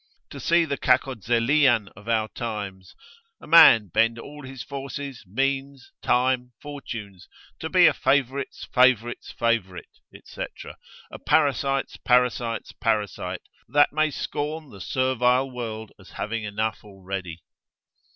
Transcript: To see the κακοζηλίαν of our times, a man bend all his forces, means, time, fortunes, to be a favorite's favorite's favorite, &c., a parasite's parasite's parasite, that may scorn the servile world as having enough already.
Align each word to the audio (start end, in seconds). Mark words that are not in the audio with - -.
To 0.31 0.39
see 0.39 0.65
the 0.65 0.79
κακοζηλίαν 0.79 1.89
of 1.95 2.09
our 2.09 2.27
times, 2.29 2.95
a 3.39 3.45
man 3.45 3.89
bend 3.89 4.17
all 4.17 4.43
his 4.43 4.63
forces, 4.63 5.23
means, 5.27 5.91
time, 6.01 6.53
fortunes, 6.59 7.27
to 7.59 7.69
be 7.69 7.85
a 7.85 7.93
favorite's 7.93 8.65
favorite's 8.65 9.31
favorite, 9.31 9.99
&c., 10.25 10.43
a 11.11 11.19
parasite's 11.19 11.97
parasite's 11.97 12.71
parasite, 12.71 13.43
that 13.69 13.93
may 13.93 14.09
scorn 14.09 14.71
the 14.71 14.81
servile 14.81 15.51
world 15.51 15.91
as 15.99 16.09
having 16.13 16.45
enough 16.45 16.83
already. 16.83 17.43